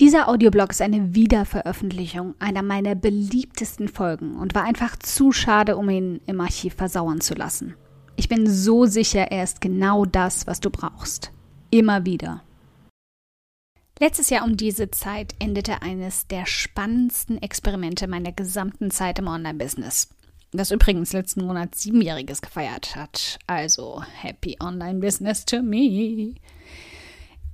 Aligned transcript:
Dieser 0.00 0.30
Audioblog 0.30 0.70
ist 0.70 0.80
eine 0.80 1.14
Wiederveröffentlichung 1.14 2.34
einer 2.38 2.62
meiner 2.62 2.94
beliebtesten 2.94 3.86
Folgen 3.86 4.36
und 4.36 4.54
war 4.54 4.64
einfach 4.64 4.96
zu 4.96 5.30
schade, 5.30 5.76
um 5.76 5.90
ihn 5.90 6.22
im 6.24 6.40
Archiv 6.40 6.72
versauern 6.74 7.20
zu 7.20 7.34
lassen. 7.34 7.74
Ich 8.16 8.26
bin 8.26 8.46
so 8.46 8.86
sicher, 8.86 9.30
er 9.30 9.44
ist 9.44 9.60
genau 9.60 10.06
das, 10.06 10.46
was 10.46 10.60
du 10.60 10.70
brauchst. 10.70 11.32
Immer 11.70 12.06
wieder. 12.06 12.42
Letztes 13.98 14.30
Jahr 14.30 14.46
um 14.46 14.56
diese 14.56 14.90
Zeit 14.90 15.34
endete 15.38 15.82
eines 15.82 16.26
der 16.26 16.46
spannendsten 16.46 17.36
Experimente 17.42 18.08
meiner 18.08 18.32
gesamten 18.32 18.90
Zeit 18.90 19.18
im 19.18 19.26
Online-Business. 19.26 20.08
Das 20.52 20.70
übrigens 20.70 21.12
letzten 21.12 21.44
Monat 21.44 21.74
siebenjähriges 21.74 22.40
gefeiert 22.40 22.96
hat. 22.96 23.38
Also 23.46 24.02
happy 24.22 24.56
Online-Business 24.60 25.44
to 25.44 25.60
me. 25.60 26.36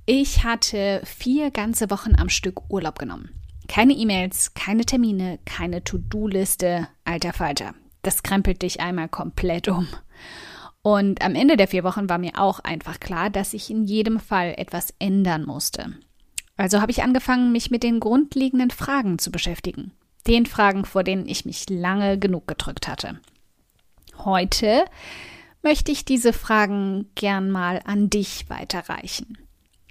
Ich 0.09 0.45
hatte 0.45 1.01
vier 1.03 1.51
ganze 1.51 1.91
Wochen 1.91 2.15
am 2.15 2.29
Stück 2.29 2.69
Urlaub 2.69 2.97
genommen. 2.97 3.31
Keine 3.67 3.91
E-Mails, 3.91 4.53
keine 4.53 4.85
Termine, 4.85 5.37
keine 5.43 5.83
To-Do-Liste. 5.83 6.87
Alter 7.03 7.33
Falter, 7.33 7.75
das 8.03 8.23
krempelt 8.23 8.61
dich 8.61 8.79
einmal 8.79 9.09
komplett 9.09 9.67
um. 9.67 9.85
Und 10.81 11.21
am 11.21 11.35
Ende 11.35 11.57
der 11.57 11.67
vier 11.67 11.83
Wochen 11.83 12.07
war 12.07 12.19
mir 12.19 12.39
auch 12.39 12.61
einfach 12.61 13.01
klar, 13.01 13.29
dass 13.29 13.53
ich 13.53 13.69
in 13.69 13.83
jedem 13.83 14.21
Fall 14.21 14.53
etwas 14.55 14.93
ändern 14.97 15.43
musste. 15.43 15.97
Also 16.55 16.79
habe 16.79 16.91
ich 16.91 17.03
angefangen, 17.03 17.51
mich 17.51 17.69
mit 17.69 17.83
den 17.83 17.99
grundlegenden 17.99 18.71
Fragen 18.71 19.19
zu 19.19 19.29
beschäftigen. 19.29 19.91
Den 20.25 20.45
Fragen, 20.45 20.85
vor 20.85 21.03
denen 21.03 21.27
ich 21.27 21.43
mich 21.43 21.69
lange 21.69 22.17
genug 22.17 22.47
gedrückt 22.47 22.87
hatte. 22.87 23.19
Heute 24.19 24.85
möchte 25.61 25.91
ich 25.91 26.05
diese 26.05 26.31
Fragen 26.31 27.09
gern 27.15 27.51
mal 27.51 27.81
an 27.83 28.09
dich 28.09 28.49
weiterreichen 28.49 29.37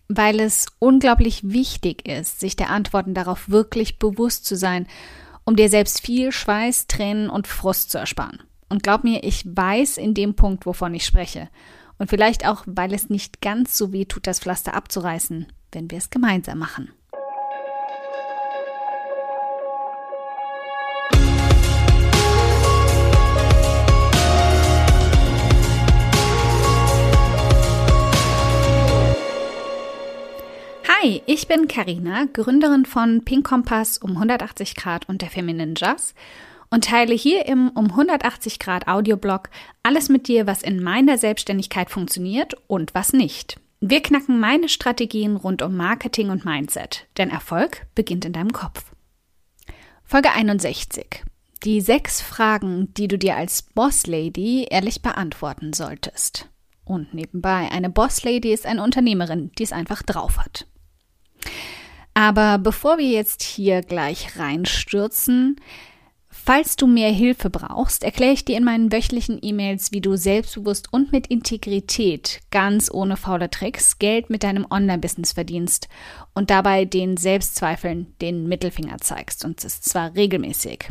weil 0.08 0.40
es 0.40 0.66
unglaublich 0.78 1.40
wichtig 1.44 2.08
ist, 2.08 2.40
sich 2.40 2.56
der 2.56 2.70
Antworten 2.70 3.14
darauf 3.14 3.48
wirklich 3.48 3.98
bewusst 3.98 4.44
zu 4.44 4.56
sein, 4.56 4.86
um 5.44 5.56
dir 5.56 5.68
selbst 5.68 6.00
viel 6.00 6.32
Schweiß, 6.32 6.86
Tränen 6.86 7.30
und 7.30 7.46
Frust 7.46 7.90
zu 7.90 7.98
ersparen. 7.98 8.42
Und 8.68 8.82
glaub 8.82 9.04
mir, 9.04 9.22
ich 9.22 9.44
weiß 9.46 9.96
in 9.96 10.14
dem 10.14 10.34
Punkt, 10.34 10.66
wovon 10.66 10.94
ich 10.94 11.06
spreche. 11.06 11.48
Und 11.98 12.10
vielleicht 12.10 12.46
auch, 12.46 12.64
weil 12.66 12.92
es 12.92 13.10
nicht 13.10 13.40
ganz 13.40 13.78
so 13.78 13.92
weh 13.92 14.04
tut, 14.04 14.26
das 14.26 14.40
Pflaster 14.40 14.74
abzureißen, 14.74 15.46
wenn 15.72 15.90
wir 15.90 15.98
es 15.98 16.10
gemeinsam 16.10 16.58
machen. 16.58 16.90
Hi, 31.06 31.22
ich 31.26 31.46
bin 31.46 31.68
Karina, 31.68 32.26
Gründerin 32.32 32.84
von 32.84 33.24
Pink 33.24 33.46
Kompass 33.46 33.96
um 33.96 34.16
180 34.16 34.74
Grad 34.74 35.08
und 35.08 35.22
der 35.22 35.30
Feminine 35.30 35.74
Jazz 35.76 36.14
und 36.68 36.86
teile 36.86 37.14
hier 37.14 37.46
im 37.46 37.68
um 37.68 37.92
180 37.92 38.58
Grad 38.58 38.88
Audioblog 38.88 39.50
alles 39.84 40.08
mit 40.08 40.26
dir, 40.26 40.48
was 40.48 40.64
in 40.64 40.82
meiner 40.82 41.16
Selbstständigkeit 41.16 41.90
funktioniert 41.90 42.54
und 42.66 42.92
was 42.92 43.12
nicht. 43.12 43.60
Wir 43.78 44.02
knacken 44.02 44.40
meine 44.40 44.68
Strategien 44.68 45.36
rund 45.36 45.62
um 45.62 45.76
Marketing 45.76 46.30
und 46.30 46.44
Mindset, 46.44 47.06
denn 47.18 47.30
Erfolg 47.30 47.86
beginnt 47.94 48.24
in 48.24 48.32
deinem 48.32 48.52
Kopf. 48.52 48.90
Folge 50.02 50.32
61. 50.32 51.22
Die 51.62 51.82
sechs 51.82 52.20
Fragen, 52.20 52.92
die 52.94 53.06
du 53.06 53.16
dir 53.16 53.36
als 53.36 53.62
Boss 53.62 54.08
Lady 54.08 54.66
ehrlich 54.68 55.02
beantworten 55.02 55.72
solltest. 55.72 56.48
Und 56.84 57.14
nebenbei, 57.14 57.70
eine 57.70 57.90
Boss 57.90 58.24
Lady 58.24 58.52
ist 58.52 58.66
eine 58.66 58.82
Unternehmerin, 58.82 59.52
die 59.56 59.62
es 59.62 59.70
einfach 59.70 60.02
drauf 60.02 60.38
hat. 60.38 60.66
Aber 62.14 62.58
bevor 62.58 62.96
wir 62.96 63.08
jetzt 63.08 63.42
hier 63.42 63.82
gleich 63.82 64.38
reinstürzen, 64.38 65.60
falls 66.30 66.76
du 66.76 66.86
mehr 66.86 67.10
Hilfe 67.10 67.50
brauchst, 67.50 68.04
erkläre 68.04 68.32
ich 68.32 68.44
dir 68.44 68.56
in 68.56 68.64
meinen 68.64 68.90
wöchentlichen 68.90 69.38
E-Mails, 69.42 69.92
wie 69.92 70.00
du 70.00 70.16
selbstbewusst 70.16 70.92
und 70.92 71.12
mit 71.12 71.26
Integrität, 71.26 72.40
ganz 72.50 72.90
ohne 72.90 73.18
faule 73.18 73.50
Tricks, 73.50 73.98
Geld 73.98 74.30
mit 74.30 74.44
deinem 74.44 74.66
Online-Business 74.70 75.32
verdienst 75.32 75.88
und 76.34 76.48
dabei 76.48 76.86
den 76.86 77.18
Selbstzweifeln 77.18 78.14
den 78.22 78.48
Mittelfinger 78.48 78.98
zeigst 78.98 79.44
und 79.44 79.62
es 79.62 79.82
zwar 79.82 80.14
regelmäßig. 80.14 80.88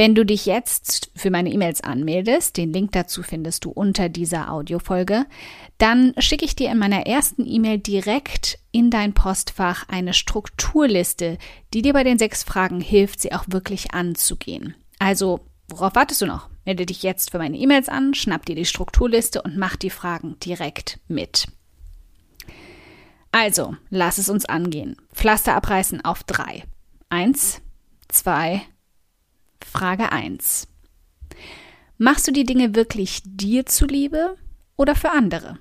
Wenn 0.00 0.14
du 0.14 0.24
dich 0.24 0.46
jetzt 0.46 1.10
für 1.14 1.30
meine 1.30 1.50
E-Mails 1.50 1.82
anmeldest, 1.82 2.56
den 2.56 2.72
Link 2.72 2.92
dazu 2.92 3.22
findest 3.22 3.66
du 3.66 3.70
unter 3.70 4.08
dieser 4.08 4.50
Audiofolge, 4.50 5.26
dann 5.76 6.14
schicke 6.16 6.46
ich 6.46 6.56
dir 6.56 6.70
in 6.70 6.78
meiner 6.78 7.06
ersten 7.06 7.46
E-Mail 7.46 7.76
direkt 7.76 8.58
in 8.72 8.90
dein 8.90 9.12
Postfach 9.12 9.86
eine 9.90 10.14
Strukturliste, 10.14 11.36
die 11.74 11.82
dir 11.82 11.92
bei 11.92 12.02
den 12.02 12.18
sechs 12.18 12.44
Fragen 12.44 12.80
hilft, 12.80 13.20
sie 13.20 13.34
auch 13.34 13.44
wirklich 13.48 13.92
anzugehen. 13.92 14.74
Also, 14.98 15.40
worauf 15.68 15.94
wartest 15.94 16.22
du 16.22 16.26
noch? 16.26 16.48
Melde 16.64 16.86
dich 16.86 17.02
jetzt 17.02 17.30
für 17.30 17.38
meine 17.38 17.58
E-Mails 17.58 17.90
an, 17.90 18.14
schnapp 18.14 18.46
dir 18.46 18.56
die 18.56 18.64
Strukturliste 18.64 19.42
und 19.42 19.58
mach 19.58 19.76
die 19.76 19.90
Fragen 19.90 20.40
direkt 20.40 20.98
mit. 21.08 21.46
Also, 23.32 23.76
lass 23.90 24.16
es 24.16 24.30
uns 24.30 24.46
angehen. 24.46 24.96
Pflaster 25.12 25.54
abreißen 25.56 26.02
auf 26.02 26.22
drei. 26.22 26.64
Eins, 27.10 27.60
zwei, 28.08 28.62
Frage 29.70 30.10
1. 30.10 30.66
Machst 31.96 32.26
du 32.26 32.32
die 32.32 32.44
Dinge 32.44 32.74
wirklich 32.74 33.22
dir 33.24 33.66
zuliebe 33.66 34.36
oder 34.76 34.96
für 34.96 35.10
andere? 35.10 35.58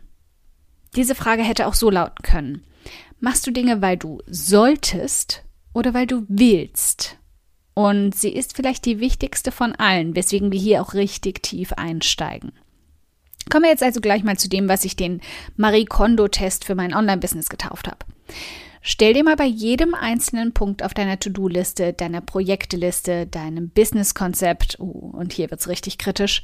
Diese 0.96 1.14
Frage 1.14 1.44
hätte 1.44 1.68
auch 1.68 1.76
so 1.76 1.92
lauten 1.92 2.24
können. 2.24 2.64
Machst 3.20 3.46
du 3.46 3.52
Dinge, 3.52 3.84
weil 3.84 3.98
du 3.98 4.20
solltest 4.26 5.44
oder 5.74 5.94
weil 5.94 6.08
du 6.08 6.26
willst? 6.28 7.18
Und 7.76 8.16
sie 8.16 8.34
ist 8.34 8.56
vielleicht 8.56 8.86
die 8.86 9.00
wichtigste 9.00 9.52
von 9.52 9.76
allen, 9.76 10.16
weswegen 10.16 10.52
wir 10.52 10.60
hier 10.60 10.82
auch 10.82 10.96
richtig 10.96 11.44
tief 11.44 11.74
einsteigen. 11.74 12.52
Kommen 13.52 13.64
wir 13.64 13.72
jetzt 13.72 13.84
also 13.84 14.02
gleich 14.02 14.24
mal 14.24 14.38
zu 14.38 14.50
dem, 14.50 14.68
was 14.68 14.86
ich 14.86 14.96
den 14.96 15.22
Marie 15.56 15.86
Kondo-Test 15.86 16.66
für 16.66 16.76
mein 16.76 16.96
Online-Business 16.96 17.50
getauft 17.50 17.88
habe. 17.88 18.06
Stell 18.82 19.14
dir 19.14 19.24
mal 19.24 19.36
bei 19.36 19.46
jedem 19.46 19.94
einzelnen 19.94 20.54
Punkt 20.54 20.84
auf 20.84 20.94
deiner 20.94 21.20
To-Do-Liste, 21.20 21.94
deiner 21.94 22.22
Projekteliste, 22.22 23.28
deinem 23.28 23.70
Business-Konzept, 23.70 24.78
uh, 24.80 25.12
und 25.12 25.34
hier 25.34 25.52
wird's 25.52 25.68
richtig 25.68 25.98
kritisch, 25.98 26.44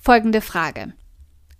folgende 0.00 0.40
Frage. 0.40 0.94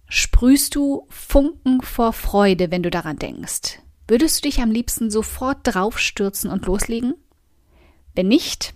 Sprühst 0.09 0.75
du 0.75 1.07
Funken 1.11 1.83
vor 1.83 2.15
Freude, 2.15 2.71
wenn 2.71 2.83
du 2.83 2.91
daran 2.91 3.19
denkst? 3.19 3.81
Würdest 4.07 4.39
du 4.39 4.49
dich 4.49 4.63
am 4.63 4.71
liebsten 4.71 5.11
sofort 5.11 5.59
draufstürzen 5.65 6.51
und 6.51 6.65
loslegen? 6.65 7.15
Wenn 8.15 8.29
nicht, 8.29 8.73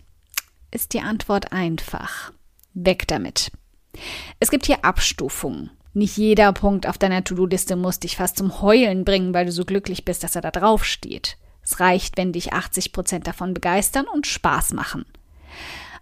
ist 0.71 0.93
die 0.93 1.01
Antwort 1.01 1.53
einfach. 1.53 2.33
Weg 2.75 3.09
damit. 3.09 3.51
Es 4.41 4.51
gibt 4.51 4.67
hier 4.67 4.85
Abstufungen. 4.85 5.71
Nicht 5.95 6.17
jeder 6.17 6.53
Punkt 6.53 6.87
auf 6.87 6.97
deiner 6.97 7.23
To-Do-Liste 7.23 7.77
muss 7.77 8.01
dich 8.01 8.17
fast 8.17 8.39
zum 8.39 8.63
Heulen 8.63 9.05
bringen, 9.05 9.35
weil 9.35 9.47
du 9.47 9.53
so 9.53 9.65
glücklich 9.65 10.05
bist, 10.05 10.25
dass 10.25 10.37
er 10.37 10.43
da 10.43 10.51
drauf 10.51 10.85
steht. 10.85 11.37
Es 11.63 11.81
reicht, 11.81 12.17
wenn 12.17 12.33
dich 12.33 12.53
80 12.53 12.93
Prozent 12.93 13.27
davon 13.27 13.55
begeistern 13.55 14.07
und 14.07 14.27
Spaß 14.27 14.73
machen. 14.73 15.05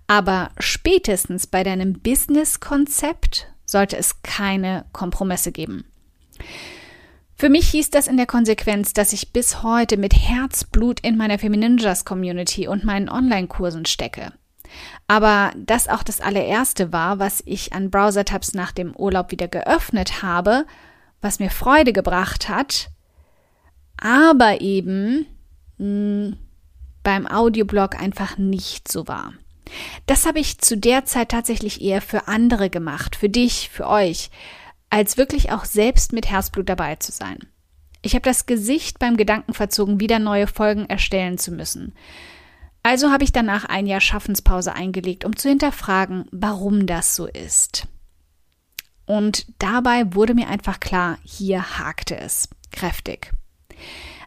Aber 0.07 0.51
spätestens 0.59 1.47
bei 1.47 1.65
deinem 1.65 1.95
Business-Konzept 1.95 3.49
sollte 3.65 3.97
es 3.97 4.23
keine 4.23 4.87
Kompromisse 4.93 5.53
geben. 5.53 5.85
Für 7.37 7.49
mich 7.49 7.69
hieß 7.71 7.91
das 7.91 8.07
in 8.07 8.17
der 8.17 8.27
Konsequenz, 8.27 8.93
dass 8.93 9.13
ich 9.13 9.33
bis 9.33 9.63
heute 9.63 9.97
mit 9.97 10.15
Herzblut 10.15 11.01
in 11.01 11.17
meiner 11.17 11.39
Femininjas 11.39 12.05
Community 12.05 12.69
und 12.69 12.85
meinen 12.85 13.09
Online-Kursen 13.09 13.87
stecke. 13.87 14.33
Aber 15.07 15.53
das 15.57 15.89
auch 15.89 16.03
das 16.03 16.21
allererste 16.21 16.93
war, 16.93 17.19
was 17.19 17.43
ich 17.47 17.73
an 17.73 17.91
Browser-Tabs 17.91 18.55
nach 18.55 18.73
dem 18.73 18.95
Urlaub 18.95 19.31
wieder 19.31 19.49
geöffnet 19.49 20.23
habe, 20.23 20.67
was 21.21 21.39
mir 21.39 21.51
Freude 21.51 21.93
gebracht 21.93 22.49
hat, 22.49 22.91
aber 23.97 24.61
eben 24.61 25.27
mh, 25.79 25.85
hm, 25.85 26.37
beim 27.03 27.27
Audioblog 27.27 28.01
einfach 28.01 28.39
nicht 28.39 28.91
so 28.91 29.09
war. 29.09 29.33
Das 30.07 30.27
habe 30.27 30.41
ich 30.41 30.59
zu 30.59 30.77
der 30.77 31.05
Zeit 31.05 31.31
tatsächlich 31.31 31.81
eher 31.81 32.03
für 32.03 32.29
andere 32.29 32.71
gemacht, 32.71 33.17
für 33.17 33.29
dich, 33.29 33.71
für 33.71 33.87
euch, 33.87 34.31
als 34.91 35.17
wirklich 35.17 35.53
auch 35.53 35.65
selbst 35.65 36.13
mit 36.13 36.29
Herzblut 36.29 36.69
dabei 36.69 36.97
zu 36.97 37.13
sein. 37.13 37.39
Ich 38.03 38.15
habe 38.15 38.23
das 38.23 38.47
Gesicht 38.47 38.99
beim 38.99 39.17
Gedanken 39.17 39.55
verzogen, 39.55 40.01
wieder 40.01 40.19
neue 40.19 40.47
Folgen 40.47 40.87
erstellen 40.87 41.39
zu 41.39 41.53
müssen. 41.53 41.95
Also 42.83 43.11
habe 43.11 43.25
ich 43.25 43.33
danach 43.33 43.65
ein 43.67 43.87
Jahr 43.87 44.01
Schaffenspause 44.01 44.75
eingelegt, 44.75 45.25
um 45.25 45.37
zu 45.37 45.49
hinterfragen, 45.49 46.27
warum 46.31 46.87
das 46.87 47.15
so 47.15 47.27
ist. 47.27 47.87
Und 49.05 49.47
dabei 49.59 50.15
wurde 50.15 50.35
mir 50.35 50.49
einfach 50.49 50.81
klar, 50.81 51.19
hier 51.25 51.79
hakte 51.79 52.19
es. 52.19 52.49
Kräftig. 52.73 53.33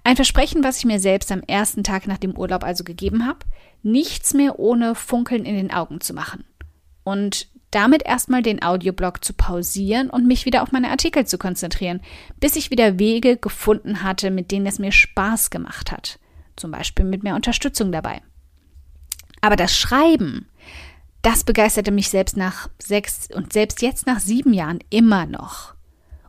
Ein 0.04 0.18
Versprechen, 0.18 0.64
was 0.64 0.80
ich 0.80 0.86
mir 0.86 1.00
selbst 1.00 1.32
am 1.32 1.42
ersten 1.42 1.84
Tag 1.84 2.08
nach 2.08 2.18
dem 2.18 2.38
Urlaub 2.38 2.64
also 2.64 2.84
gegeben 2.84 3.26
habe, 3.26 3.40
nichts 3.82 4.34
mehr 4.34 4.60
ohne 4.60 4.96
Funkeln 4.96 5.46
in 5.46 5.56
den 5.56 5.72
Augen 5.72 6.02
zu 6.02 6.14
machen. 6.14 6.44
Und 7.04 7.48
damit 7.72 8.04
erstmal 8.06 8.44
den 8.44 8.62
Audioblog 8.62 9.24
zu 9.24 9.34
pausieren 9.34 10.10
und 10.10 10.28
mich 10.28 10.46
wieder 10.46 10.62
auf 10.62 10.72
meine 10.72 10.92
Artikel 10.92 11.26
zu 11.26 11.38
konzentrieren, 11.38 12.02
bis 12.40 12.56
ich 12.56 12.70
wieder 12.70 13.00
Wege 13.00 13.38
gefunden 13.38 14.04
hatte, 14.04 14.30
mit 14.30 14.52
denen 14.52 14.68
es 14.68 14.78
mir 14.78 14.92
Spaß 14.92 15.50
gemacht 15.50 15.92
hat 15.92 16.20
zum 16.56 16.72
Beispiel 16.72 17.06
mit 17.06 17.24
mehr 17.24 17.36
Unterstützung 17.36 17.92
dabei. 17.92 18.22
Aber 19.44 19.57
das 19.57 19.78
Schreiben, 19.78 20.48
das 21.22 21.44
begeisterte 21.44 21.92
mich 21.92 22.10
selbst 22.10 22.38
nach 22.38 22.69
sechs 22.81 23.28
und 23.34 23.51
selbst 23.51 23.81
jetzt 23.81 24.07
nach 24.07 24.22
sieben 24.22 24.54
Jahren 24.54 24.80
immer 24.90 25.25
noch. 25.25 25.75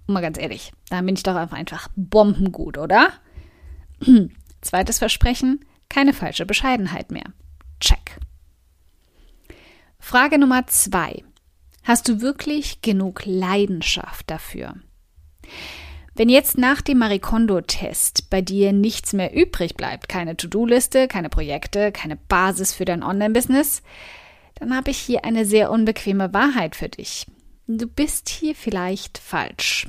Und 0.09 0.15
mal 0.15 0.21
ganz 0.21 0.37
ehrlich, 0.37 0.73
da 0.91 1.01
bin 1.01 1.15
ich 1.15 1.23
doch 1.23 1.37
einfach 1.37 1.87
bombengut, 1.95 2.77
oder? 2.77 3.13
Zweites 4.63 4.99
Versprechen, 4.99 5.65
keine 5.89 6.13
falsche 6.13 6.45
Bescheidenheit 6.45 7.13
mehr. 7.13 7.33
Check. 7.79 8.19
Frage 10.01 10.37
Nummer 10.37 10.67
zwei. 10.67 11.23
Hast 11.85 12.09
du 12.09 12.21
wirklich 12.21 12.81
genug 12.83 13.23
Leidenschaft 13.27 14.29
dafür? 14.29 14.75
Wenn 16.17 16.29
jetzt 16.29 16.57
nach 16.57 16.81
dem 16.81 16.99
Marikondo-Test 16.99 18.31
bei 18.31 18.41
dir 18.41 18.73
nichts 18.73 19.13
mehr 19.15 19.35
übrig 19.35 19.75
bleibt, 19.75 20.09
keine 20.09 20.37
To-Do-Liste, 20.37 21.09
keine 21.09 21.29
Projekte, 21.29 21.91
keine 21.91 22.15
Basis 22.15 22.73
für 22.73 22.85
dein 22.85 23.03
Online-Business, 23.03 23.83
dann 24.55 24.77
habe 24.77 24.93
ich 24.93 24.99
hier 24.99 25.25
eine 25.25 25.45
sehr 25.45 25.73
unbequeme 25.73 26.33
Wahrheit 26.33 26.77
für 26.77 26.89
dich. 26.89 27.27
Du 27.67 27.89
bist 27.89 28.29
hier 28.29 28.55
vielleicht 28.55 29.19
falsch. 29.19 29.89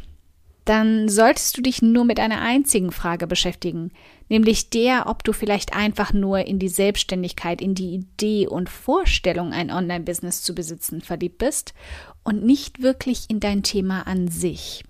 Dann 0.65 1.09
solltest 1.09 1.55
du 1.57 1.61
dich 1.61 1.83
nur 1.83 2.05
mit 2.05 2.19
einer 2.19 2.41
einzigen 2.41 2.91
Frage 2.91 3.27
beschäftigen, 3.27 3.91
nämlich 4.27 4.71
der, 4.71 5.05
ob 5.05 5.23
du 5.23 5.31
vielleicht 5.31 5.75
einfach 5.75 6.11
nur 6.11 6.39
in 6.39 6.57
die 6.57 6.69
Selbstständigkeit, 6.69 7.61
in 7.61 7.75
die 7.75 7.93
Idee 7.93 8.47
und 8.47 8.67
Vorstellung, 8.67 9.53
ein 9.53 9.69
Online-Business 9.69 10.41
zu 10.41 10.55
besitzen, 10.55 11.01
verliebt 11.01 11.37
bist 11.37 11.75
und 12.23 12.43
nicht 12.43 12.81
wirklich 12.81 13.29
in 13.29 13.39
dein 13.39 13.61
Thema 13.61 14.07
an 14.07 14.27
sich. 14.27 14.83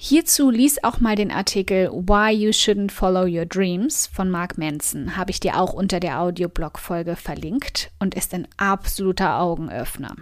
Hierzu 0.00 0.48
lies 0.48 0.84
auch 0.84 1.00
mal 1.00 1.16
den 1.16 1.32
Artikel 1.32 1.90
Why 1.90 2.30
You 2.30 2.50
Shouldn't 2.50 2.92
Follow 2.92 3.24
Your 3.24 3.46
Dreams 3.46 4.06
von 4.06 4.30
Mark 4.30 4.56
Manson, 4.56 5.16
habe 5.16 5.32
ich 5.32 5.40
dir 5.40 5.58
auch 5.60 5.72
unter 5.72 5.98
der 5.98 6.20
Audioblog-Folge 6.20 7.16
verlinkt 7.16 7.90
und 7.98 8.14
ist 8.14 8.32
ein 8.32 8.46
absoluter 8.58 9.40
Augenöffner. 9.40 10.14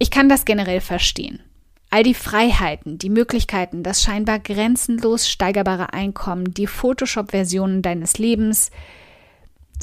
Ich 0.00 0.10
kann 0.10 0.28
das 0.28 0.44
generell 0.44 0.80
verstehen. 0.80 1.38
All 1.90 2.02
die 2.02 2.14
Freiheiten, 2.14 2.98
die 2.98 3.10
Möglichkeiten, 3.10 3.84
das 3.84 4.02
scheinbar 4.02 4.40
grenzenlos 4.40 5.28
steigerbare 5.28 5.92
Einkommen, 5.92 6.52
die 6.52 6.66
Photoshop-Versionen 6.66 7.80
deines 7.80 8.18
Lebens, 8.18 8.72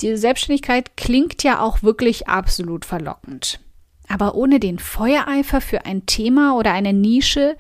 diese 0.02 0.18
Selbstständigkeit 0.18 0.98
klingt 0.98 1.44
ja 1.44 1.62
auch 1.62 1.82
wirklich 1.82 2.28
absolut 2.28 2.84
verlockend. 2.84 3.62
Aber 4.10 4.36
ohne 4.36 4.60
den 4.60 4.80
Feuereifer 4.80 5.62
für 5.62 5.86
ein 5.86 6.06
Thema 6.06 6.58
oder 6.58 6.74
eine 6.74 6.92
Nische 6.92 7.56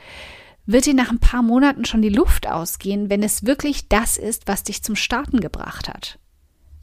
wird 0.66 0.86
dir 0.86 0.94
nach 0.94 1.12
ein 1.12 1.20
paar 1.20 1.44
Monaten 1.44 1.86
schon 1.86 2.02
die 2.02 2.10
Luft 2.10 2.48
ausgehen, 2.48 3.10
wenn 3.10 3.24
es 3.24 3.46
wirklich 3.46 3.90
das 3.90 4.18
ist, 4.18 4.48
was 4.48 4.64
dich 4.64 4.84
zum 4.84 4.96
Starten 4.96 5.40
gebracht 5.40 5.90
hat. 5.90 6.20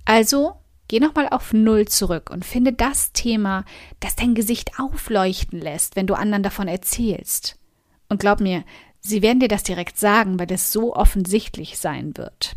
Also 0.05 0.55
geh 0.89 1.01
nochmal 1.01 1.29
auf 1.29 1.53
Null 1.53 1.89
zurück 1.89 2.31
und 2.31 2.45
finde 2.45 2.73
das 2.73 3.13
Thema, 3.13 3.65
das 4.01 4.17
dein 4.17 4.35
Gesicht 4.35 4.79
aufleuchten 4.79 5.61
lässt, 5.61 5.97
wenn 5.97 6.07
du 6.07 6.15
anderen 6.15 6.43
davon 6.43 6.69
erzählst. 6.69 7.59
Und 8.09 8.21
glaub 8.21 8.41
mir, 8.41 8.65
sie 9.01 9.23
werden 9.23 9.41
dir 9.41 9.49
das 9.49 9.63
direkt 9.63 9.99
sagen, 9.99 10.39
weil 10.39 10.51
es 10.53 10.73
so 10.73 10.95
offensichtlich 10.95 11.79
sein 11.79 12.17
wird. 12.17 12.57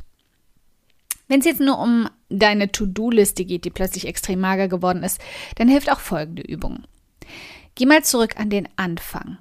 Wenn 1.27 1.39
es 1.39 1.45
jetzt 1.45 1.61
nur 1.61 1.79
um 1.79 2.09
deine 2.29 2.71
To-Do-Liste 2.71 3.45
geht, 3.45 3.65
die 3.65 3.69
plötzlich 3.69 4.07
extrem 4.07 4.41
mager 4.41 4.67
geworden 4.67 5.03
ist, 5.03 5.21
dann 5.55 5.69
hilft 5.69 5.91
auch 5.91 5.99
folgende 5.99 6.41
Übung. 6.41 6.83
Geh 7.75 7.85
mal 7.85 8.03
zurück 8.03 8.37
an 8.37 8.49
den 8.49 8.67
Anfang. 8.75 9.37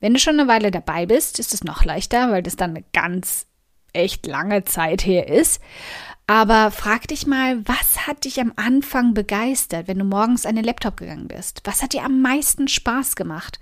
Wenn 0.00 0.14
du 0.14 0.20
schon 0.20 0.40
eine 0.40 0.48
Weile 0.48 0.70
dabei 0.70 1.06
bist, 1.06 1.38
ist 1.38 1.54
es 1.54 1.62
noch 1.62 1.84
leichter, 1.84 2.30
weil 2.32 2.42
das 2.42 2.56
dann 2.56 2.70
eine 2.70 2.84
ganz 2.92 3.46
echt 3.92 4.26
lange 4.26 4.64
Zeit 4.64 5.04
her 5.04 5.28
ist. 5.28 5.60
Aber 6.26 6.70
frag 6.70 7.08
dich 7.08 7.26
mal, 7.26 7.66
was 7.66 8.06
hat 8.06 8.24
dich 8.24 8.40
am 8.40 8.52
Anfang 8.56 9.14
begeistert, 9.14 9.88
wenn 9.88 9.98
du 9.98 10.04
morgens 10.04 10.46
an 10.46 10.54
den 10.54 10.64
Laptop 10.64 10.96
gegangen 10.96 11.28
bist? 11.28 11.60
Was 11.64 11.82
hat 11.82 11.92
dir 11.92 12.04
am 12.04 12.22
meisten 12.22 12.68
Spaß 12.68 13.16
gemacht, 13.16 13.58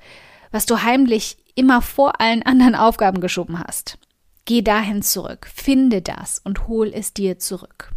was 0.50 0.66
du 0.66 0.82
heimlich 0.82 1.38
immer 1.54 1.80
vor 1.80 2.20
allen 2.20 2.42
anderen 2.42 2.74
Aufgaben 2.74 3.20
geschoben 3.20 3.58
hast? 3.58 3.98
Geh 4.44 4.62
dahin 4.62 5.02
zurück, 5.02 5.50
finde 5.54 6.02
das 6.02 6.38
und 6.38 6.68
hol 6.68 6.92
es 6.94 7.14
dir 7.14 7.38
zurück. 7.38 7.90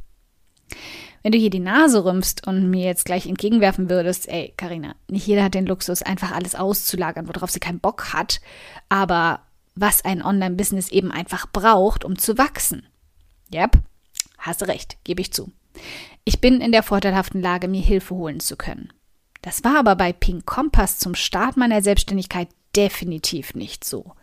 Wenn 1.24 1.32
du 1.32 1.38
hier 1.38 1.50
die 1.50 1.60
Nase 1.60 2.04
rümpfst 2.04 2.48
und 2.48 2.70
mir 2.70 2.86
jetzt 2.86 3.06
gleich 3.06 3.28
entgegenwerfen 3.28 3.90
würdest, 3.90 4.28
ey, 4.28 4.54
Karina, 4.58 4.96
nicht 5.08 5.28
jeder 5.28 5.44
hat 5.44 5.54
den 5.54 5.66
Luxus, 5.66 6.02
einfach 6.02 6.32
alles 6.32 6.56
auszulagern, 6.56 7.28
worauf 7.28 7.52
sie 7.52 7.60
keinen 7.60 7.80
Bock 7.80 8.14
hat, 8.14 8.42
aber 8.90 9.42
was 9.76 10.04
ein 10.04 10.24
Online-Business 10.24 10.90
eben 10.90 11.12
einfach 11.12 11.48
braucht, 11.52 12.04
um 12.04 12.18
zu 12.18 12.38
wachsen. 12.38 12.88
Yep, 13.54 13.78
hast 14.38 14.68
recht, 14.68 14.98
gebe 15.04 15.22
ich 15.22 15.32
zu. 15.32 15.52
Ich 16.24 16.42
bin 16.42 16.62
in 16.62 16.72
der 16.72 16.84
vorteilhaften 16.84 17.42
Lage, 17.42 17.68
mir 17.68 17.82
Hilfe 17.82 18.16
holen 18.16 18.40
zu 18.40 18.56
können. 18.56 18.92
Das 19.42 19.64
war 19.64 19.78
aber 19.78 19.96
bei 19.96 20.14
Pink 20.14 20.46
Kompass 20.46 21.00
zum 21.00 21.16
Start 21.16 21.58
meiner 21.58 21.82
Selbstständigkeit 21.82 22.50
definitiv 22.76 23.56
nicht 23.56 23.84
so. 23.84 24.14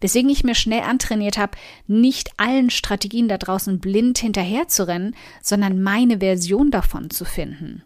Weswegen 0.00 0.30
ich 0.30 0.44
mir 0.44 0.54
schnell 0.54 0.82
antrainiert 0.82 1.38
habe, 1.38 1.58
nicht 1.86 2.30
allen 2.36 2.70
Strategien 2.70 3.28
da 3.28 3.38
draußen 3.38 3.80
blind 3.80 4.18
hinterherzurennen, 4.18 5.16
sondern 5.42 5.82
meine 5.82 6.18
Version 6.18 6.70
davon 6.70 7.10
zu 7.10 7.24
finden. 7.24 7.82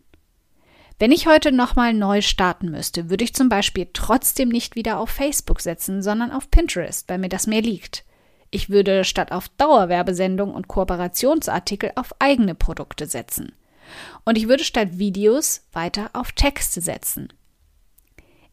Wenn 0.98 1.10
ich 1.10 1.26
heute 1.26 1.50
nochmal 1.50 1.94
neu 1.94 2.20
starten 2.20 2.70
müsste, 2.70 3.10
würde 3.10 3.24
ich 3.24 3.34
zum 3.34 3.48
Beispiel 3.48 3.88
trotzdem 3.92 4.50
nicht 4.50 4.76
wieder 4.76 4.98
auf 4.98 5.10
Facebook 5.10 5.60
setzen, 5.60 6.02
sondern 6.02 6.30
auf 6.30 6.50
Pinterest, 6.50 7.08
weil 7.08 7.18
mir 7.18 7.28
das 7.28 7.46
mehr 7.46 7.62
liegt. 7.62 8.04
Ich 8.52 8.68
würde 8.68 9.02
statt 9.02 9.32
auf 9.32 9.48
Dauerwerbesendung 9.48 10.54
und 10.54 10.68
Kooperationsartikel 10.68 11.92
auf 11.96 12.14
eigene 12.18 12.54
Produkte 12.54 13.06
setzen. 13.06 13.52
Und 14.24 14.38
ich 14.38 14.46
würde 14.46 14.62
statt 14.62 14.98
Videos 14.98 15.62
weiter 15.72 16.10
auf 16.12 16.32
Texte 16.32 16.80
setzen. 16.80 17.32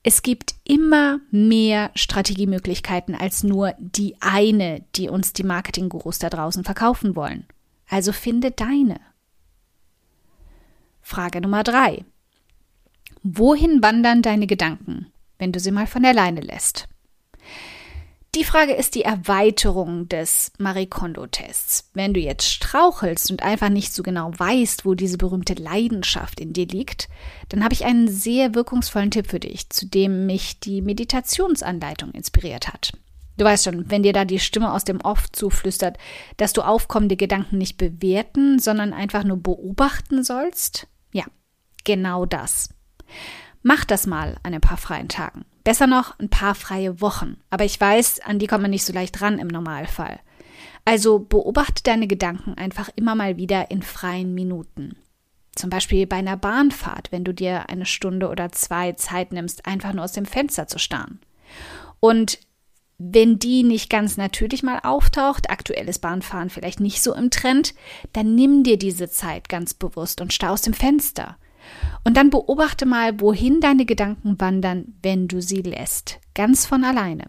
Es 0.02 0.22
gibt 0.22 0.56
immer 0.64 1.20
mehr 1.30 1.92
Strategiemöglichkeiten 1.94 3.16
als 3.16 3.44
nur 3.44 3.74
die 3.80 4.16
eine, 4.22 4.86
die 4.96 5.10
uns 5.10 5.34
die 5.34 5.44
Marketinggurus 5.44 6.20
da 6.20 6.30
draußen 6.30 6.64
verkaufen 6.64 7.16
wollen. 7.16 7.46
Also 7.88 8.14
finde 8.14 8.52
deine. 8.52 9.00
Frage 11.02 11.42
Nummer 11.42 11.64
drei. 11.64 12.06
Wohin 13.24 13.84
wandern 13.84 14.22
deine 14.22 14.48
Gedanken, 14.48 15.12
wenn 15.38 15.52
du 15.52 15.60
sie 15.60 15.72
mal 15.72 15.88
von 15.88 16.06
alleine 16.06 16.42
lässt? 16.42 16.88
Die 18.36 18.44
Frage 18.44 18.74
ist 18.74 18.94
die 18.94 19.02
Erweiterung 19.02 20.08
des 20.08 20.52
Marie 20.60 20.86
Kondo-Tests. 20.86 21.90
Wenn 21.96 22.14
du 22.14 22.20
jetzt 22.20 22.48
strauchelst 22.48 23.32
und 23.32 23.42
einfach 23.42 23.70
nicht 23.70 23.92
so 23.92 24.04
genau 24.04 24.32
weißt, 24.38 24.86
wo 24.86 24.94
diese 24.94 25.18
berühmte 25.18 25.56
Leidenschaft 25.56 26.40
in 26.40 26.54
dir 26.54 26.68
liegt, 26.68 27.10
dann 27.50 27.64
habe 27.64 27.74
ich 27.74 27.86
einen 27.86 28.08
sehr 28.08 28.54
wirkungsvollen 28.54 29.10
Tipp 29.10 29.28
für 29.28 29.40
dich, 29.40 29.72
zu 29.72 29.88
dem 29.88 30.28
mich 30.28 30.60
die 30.60 30.84
Meditationsanleitung 30.84 32.12
inspiriert 32.12 32.68
hat. 32.68 32.92
Du 33.38 33.46
weißt 33.46 33.64
schon, 33.64 33.90
wenn 33.90 34.04
dir 34.04 34.14
da 34.14 34.26
die 34.26 34.40
Stimme 34.40 34.74
aus 34.74 34.84
dem 34.84 35.02
Off 35.02 35.32
zuflüstert, 35.32 35.98
dass 36.38 36.54
du 36.54 36.62
aufkommende 36.62 37.16
Gedanken 37.16 37.58
nicht 37.58 37.78
bewerten, 37.78 38.60
sondern 38.60 38.94
einfach 38.94 39.24
nur 39.24 39.38
beobachten 39.38 40.24
sollst? 40.24 40.86
Ja, 41.14 41.24
genau 41.84 42.28
das. 42.28 42.70
Mach 43.64 43.86
das 43.86 44.06
mal 44.06 44.38
an 44.44 44.54
ein 44.54 44.62
paar 44.62 44.78
freien 44.78 45.08
Tagen. 45.08 45.46
Besser 45.64 45.88
noch 45.88 46.18
ein 46.20 46.30
paar 46.30 46.56
freie 46.56 47.02
Wochen. 47.02 47.38
Aber 47.50 47.66
ich 47.66 47.80
weiß, 47.80 48.22
an 48.22 48.40
die 48.40 48.48
kommt 48.48 48.62
man 48.62 48.72
nicht 48.72 48.86
so 48.86 48.94
leicht 48.94 49.22
ran 49.22 49.40
im 49.40 49.48
Normalfall. 49.48 50.20
Also 50.86 51.20
beobachte 51.20 51.84
deine 51.84 52.08
Gedanken 52.08 52.56
einfach 52.56 52.90
immer 52.96 53.16
mal 53.16 53.38
wieder 53.38 53.70
in 53.72 53.82
freien 53.82 54.34
Minuten. 54.34 54.96
Zum 55.56 55.70
Beispiel 55.70 56.08
bei 56.08 56.18
einer 56.18 56.38
Bahnfahrt, 56.38 57.12
wenn 57.12 57.24
du 57.24 57.34
dir 57.34 57.70
eine 57.70 57.86
Stunde 57.86 58.30
oder 58.30 58.52
zwei 58.52 58.94
Zeit 58.94 59.34
nimmst, 59.34 59.66
einfach 59.66 59.94
nur 59.94 60.06
aus 60.06 60.14
dem 60.14 60.26
Fenster 60.26 60.68
zu 60.68 60.80
starren. 60.80 61.20
Und 62.00 62.40
wenn 62.98 63.40
die 63.40 63.64
nicht 63.64 63.90
ganz 63.90 64.18
natürlich 64.18 64.62
mal 64.62 64.80
auftaucht, 64.84 65.50
aktuelles 65.50 66.00
Bahnfahren 66.00 66.50
vielleicht 66.50 66.80
nicht 66.80 67.02
so 67.02 67.14
im 67.14 67.30
Trend, 67.30 67.74
dann 68.14 68.36
nimm 68.36 68.64
dir 68.64 68.78
diese 68.78 69.10
Zeit 69.10 69.48
ganz 69.50 69.74
bewusst 69.74 70.22
und 70.22 70.34
starr 70.34 70.52
aus 70.52 70.62
dem 70.62 70.74
Fenster. 70.74 71.38
Und 72.04 72.18
dann 72.18 72.30
beobachte 72.30 72.86
mal, 72.86 73.20
wohin 73.20 73.60
deine 73.60 73.86
Gedanken 73.86 74.40
wandern, 74.40 74.96
wenn 75.02 75.28
du 75.28 75.42
sie 75.42 75.62
lässt. 75.62 76.20
Ganz 76.34 76.66
von 76.66 76.84
alleine. 76.84 77.26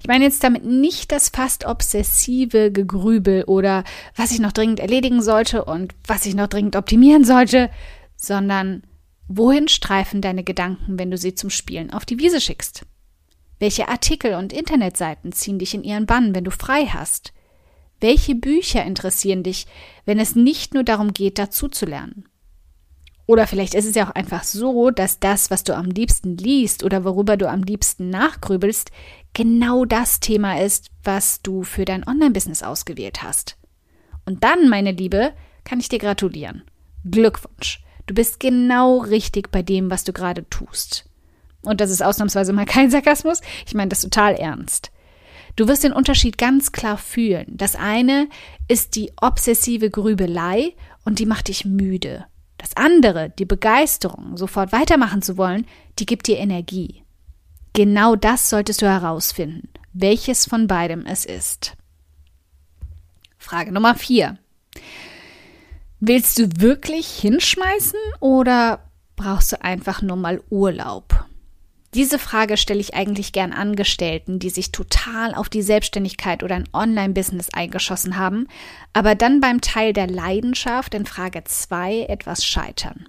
Ich 0.00 0.08
meine 0.08 0.24
jetzt 0.24 0.44
damit 0.44 0.64
nicht 0.64 1.10
das 1.10 1.30
fast 1.30 1.64
obsessive 1.64 2.70
Gegrübel 2.70 3.44
oder 3.44 3.84
was 4.14 4.32
ich 4.32 4.38
noch 4.38 4.52
dringend 4.52 4.80
erledigen 4.80 5.22
sollte 5.22 5.64
und 5.64 5.94
was 6.06 6.26
ich 6.26 6.34
noch 6.34 6.48
dringend 6.48 6.76
optimieren 6.76 7.24
sollte, 7.24 7.70
sondern 8.16 8.82
wohin 9.28 9.68
streifen 9.68 10.20
deine 10.20 10.44
Gedanken, 10.44 10.98
wenn 10.98 11.10
du 11.10 11.16
sie 11.16 11.34
zum 11.34 11.50
Spielen 11.50 11.92
auf 11.92 12.04
die 12.04 12.18
Wiese 12.18 12.40
schickst? 12.40 12.86
Welche 13.58 13.88
Artikel 13.88 14.34
und 14.34 14.52
Internetseiten 14.52 15.32
ziehen 15.32 15.58
dich 15.58 15.74
in 15.74 15.82
ihren 15.82 16.06
Bann, 16.06 16.34
wenn 16.34 16.44
du 16.44 16.50
frei 16.50 16.86
hast? 16.86 17.32
Welche 18.00 18.34
Bücher 18.34 18.84
interessieren 18.84 19.42
dich, 19.42 19.66
wenn 20.04 20.18
es 20.18 20.36
nicht 20.36 20.74
nur 20.74 20.84
darum 20.84 21.14
geht, 21.14 21.38
dazu 21.38 21.68
zu 21.68 21.86
lernen? 21.86 22.28
Oder 23.26 23.46
vielleicht 23.46 23.74
ist 23.74 23.86
es 23.86 23.96
ja 23.96 24.06
auch 24.06 24.14
einfach 24.14 24.44
so, 24.44 24.90
dass 24.90 25.18
das, 25.18 25.50
was 25.50 25.64
du 25.64 25.74
am 25.74 25.86
liebsten 25.86 26.36
liest 26.36 26.84
oder 26.84 27.04
worüber 27.04 27.36
du 27.36 27.48
am 27.48 27.62
liebsten 27.62 28.08
nachgrübelst, 28.08 28.92
genau 29.34 29.84
das 29.84 30.20
Thema 30.20 30.60
ist, 30.60 30.90
was 31.02 31.42
du 31.42 31.64
für 31.64 31.84
dein 31.84 32.06
Online-Business 32.06 32.62
ausgewählt 32.62 33.22
hast. 33.22 33.56
Und 34.24 34.44
dann, 34.44 34.68
meine 34.68 34.92
Liebe, 34.92 35.32
kann 35.64 35.80
ich 35.80 35.88
dir 35.88 35.98
gratulieren. 35.98 36.62
Glückwunsch. 37.04 37.82
Du 38.06 38.14
bist 38.14 38.38
genau 38.38 38.98
richtig 38.98 39.50
bei 39.50 39.62
dem, 39.62 39.90
was 39.90 40.04
du 40.04 40.12
gerade 40.12 40.48
tust. 40.48 41.08
Und 41.62 41.80
das 41.80 41.90
ist 41.90 42.02
ausnahmsweise 42.02 42.52
mal 42.52 42.64
kein 42.66 42.90
Sarkasmus. 42.90 43.40
Ich 43.66 43.74
meine 43.74 43.88
das 43.88 44.02
total 44.02 44.34
ernst. 44.34 44.92
Du 45.56 45.66
wirst 45.68 45.84
den 45.84 45.92
Unterschied 45.92 46.38
ganz 46.38 46.70
klar 46.70 46.98
fühlen. 46.98 47.46
Das 47.48 47.74
eine 47.74 48.28
ist 48.68 48.94
die 48.94 49.12
obsessive 49.20 49.90
Grübelei 49.90 50.74
und 51.04 51.18
die 51.18 51.26
macht 51.26 51.48
dich 51.48 51.64
müde. 51.64 52.26
Das 52.66 52.76
andere, 52.76 53.30
die 53.30 53.44
Begeisterung, 53.44 54.36
sofort 54.36 54.72
weitermachen 54.72 55.22
zu 55.22 55.36
wollen, 55.36 55.66
die 56.00 56.06
gibt 56.06 56.26
dir 56.26 56.38
Energie. 56.38 57.04
Genau 57.74 58.16
das 58.16 58.50
solltest 58.50 58.82
du 58.82 58.86
herausfinden, 58.86 59.68
welches 59.92 60.46
von 60.46 60.66
beidem 60.66 61.06
es 61.06 61.24
ist. 61.24 61.76
Frage 63.38 63.70
Nummer 63.70 63.94
vier. 63.94 64.38
Willst 66.00 66.40
du 66.40 66.48
wirklich 66.56 67.06
hinschmeißen 67.06 68.00
oder 68.18 68.80
brauchst 69.14 69.52
du 69.52 69.62
einfach 69.62 70.02
nur 70.02 70.16
mal 70.16 70.42
Urlaub? 70.50 71.15
Diese 71.96 72.18
Frage 72.18 72.58
stelle 72.58 72.80
ich 72.80 72.92
eigentlich 72.92 73.32
gern 73.32 73.54
Angestellten, 73.54 74.38
die 74.38 74.50
sich 74.50 74.70
total 74.70 75.34
auf 75.34 75.48
die 75.48 75.62
Selbstständigkeit 75.62 76.42
oder 76.42 76.54
ein 76.54 76.68
Online-Business 76.74 77.48
eingeschossen 77.54 78.18
haben, 78.18 78.48
aber 78.92 79.14
dann 79.14 79.40
beim 79.40 79.62
Teil 79.62 79.94
der 79.94 80.06
Leidenschaft 80.06 80.92
in 80.92 81.06
Frage 81.06 81.42
2 81.44 82.02
etwas 82.02 82.44
scheitern. 82.44 83.08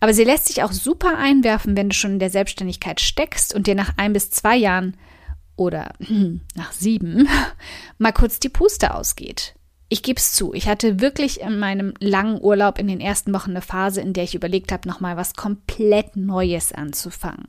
Aber 0.00 0.12
sie 0.12 0.24
lässt 0.24 0.46
sich 0.46 0.64
auch 0.64 0.72
super 0.72 1.16
einwerfen, 1.16 1.76
wenn 1.76 1.90
du 1.90 1.94
schon 1.94 2.14
in 2.14 2.18
der 2.18 2.30
Selbstständigkeit 2.30 3.00
steckst 3.00 3.54
und 3.54 3.68
dir 3.68 3.76
nach 3.76 3.92
ein 3.98 4.12
bis 4.12 4.32
zwei 4.32 4.56
Jahren 4.56 4.96
oder 5.54 5.92
nach 6.56 6.72
sieben 6.72 7.28
mal 7.98 8.10
kurz 8.10 8.40
die 8.40 8.48
Puste 8.48 8.94
ausgeht. 8.96 9.54
Ich 9.88 10.02
gebe 10.02 10.18
es 10.18 10.32
zu, 10.32 10.54
ich 10.54 10.66
hatte 10.66 11.00
wirklich 11.00 11.40
in 11.40 11.60
meinem 11.60 11.94
langen 12.00 12.40
Urlaub 12.42 12.80
in 12.80 12.88
den 12.88 13.00
ersten 13.00 13.32
Wochen 13.32 13.50
eine 13.50 13.62
Phase, 13.62 14.00
in 14.00 14.12
der 14.12 14.24
ich 14.24 14.34
überlegt 14.34 14.72
habe, 14.72 14.88
nochmal 14.88 15.16
was 15.16 15.34
komplett 15.34 16.16
Neues 16.16 16.72
anzufangen. 16.72 17.46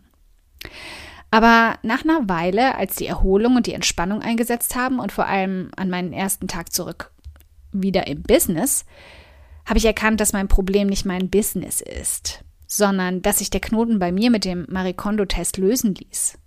Aber 1.30 1.78
nach 1.84 2.04
einer 2.04 2.30
Weile, 2.30 2.76
als 2.76 2.96
die 2.96 3.08
Erholung 3.08 3.58
und 3.58 3.68
die 3.68 3.74
Entspannung 3.74 4.22
eingesetzt 4.22 4.76
haben 4.76 5.00
und 5.00 5.12
vor 5.12 5.26
allem 5.28 5.72
an 5.76 5.90
meinen 5.90 6.14
ersten 6.14 6.48
Tag 6.48 6.72
zurück 6.72 7.12
wieder 7.74 8.08
im 8.08 8.24
Business, 8.24 8.86
habe 9.66 9.78
ich 9.78 9.86
erkannt, 9.86 10.22
dass 10.22 10.34
mein 10.34 10.48
Problem 10.48 10.88
nicht 10.88 11.06
mein 11.06 11.30
Business 11.30 11.82
ist, 11.82 12.46
sondern 12.66 13.22
dass 13.22 13.40
sich 13.40 13.50
der 13.50 13.60
Knoten 13.60 14.00
bei 14.00 14.12
mir 14.12 14.32
mit 14.32 14.46
dem 14.46 14.66
Marikondo-Test 14.70 15.58
lösen 15.58 15.94
ließ. 15.96 16.38